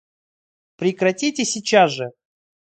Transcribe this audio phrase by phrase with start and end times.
[0.77, 2.09] Прекратите сейчас же!